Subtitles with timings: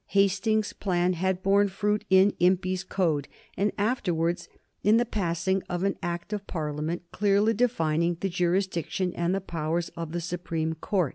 [0.07, 4.49] Hastings's plan had borne fruit in Impey's "Code," and afterwards
[4.81, 9.89] in the passing of an Act of Parliament clearly defining the jurisdiction and the powers
[9.89, 11.09] of the Supreme Court.